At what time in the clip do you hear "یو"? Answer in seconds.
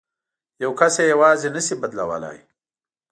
0.63-0.71